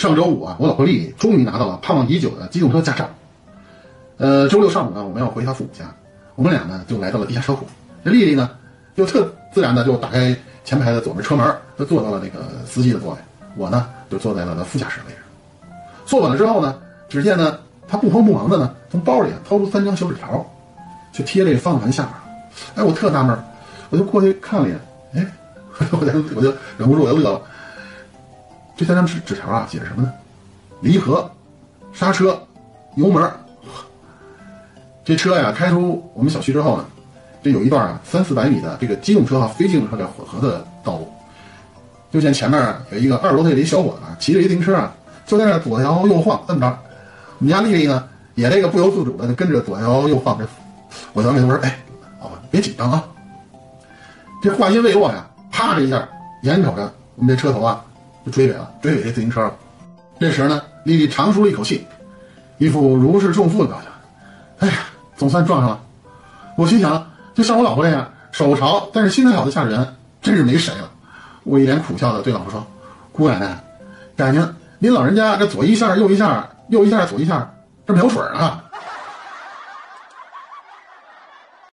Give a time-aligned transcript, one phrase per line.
[0.00, 3.06] 上周五啊，我老婆丽丽终于拿到了盼望已久的机动车驾照。
[4.16, 5.94] 呃，周六上午呢，我们要回她父母家，
[6.36, 7.66] 我们俩呢就来到了地下车库。
[8.02, 8.48] 这丽丽呢，
[8.96, 10.34] 就特自然的就打开
[10.64, 13.18] 前排的左边车门，就坐到了那个司机的座位。
[13.58, 15.18] 我呢，就坐在了副驾驶位置。
[16.06, 16.76] 坐稳了之后呢，
[17.06, 20.50] 只见呢，她不慌不忙的呢，从包里掏出三张小纸条，
[21.12, 22.12] 就贴这个方向盘下面。
[22.76, 23.38] 哎，我特纳闷，
[23.90, 24.80] 我就过去看了一眼，
[25.16, 25.26] 哎，
[25.92, 27.42] 我就我就忍不住我就乐了。
[28.80, 30.10] 这三张纸纸条啊，写着什么呢？
[30.80, 31.30] 离合、
[31.92, 32.42] 刹车、
[32.94, 33.30] 油门。
[35.04, 36.86] 这车呀，开出我们小区之后呢，
[37.42, 41.12] 这有一段啊三四百米的这个机动车和非机动车的混合的道路。
[42.10, 44.94] 就见前面有一个二十多岁的一小伙子骑着一自行车啊，
[45.26, 46.78] 就在那左摇右晃，这么着。
[47.38, 50.38] 我们家丽丽呢，也这个不由自主的跟着左摇右晃。
[50.38, 50.48] 这
[51.12, 51.78] 我当时我说：“哎，
[52.18, 53.04] 宝宝别紧张啊。”
[54.42, 56.08] 这话音未落呀，啪的一下，
[56.44, 57.84] 眼瞅着我们这车头啊。
[58.24, 59.54] 就追尾了，追尾这自行车了。
[60.18, 61.86] 这时呢，丽丽长舒了一口气，
[62.58, 63.90] 一副如释重负的表情。
[64.58, 64.84] 哎呀，
[65.16, 65.80] 总算撞上了。
[66.56, 70.90] 我心想，就像我老婆这样手潮但是心态好的驾驶员，真是没谁了。
[71.44, 72.66] 我一脸苦笑的对老婆说
[73.12, 73.64] ：“姑奶奶，
[74.16, 77.54] 感情您老人家这左一下右一下，右一下左一下，
[77.86, 78.64] 这没有水啊。”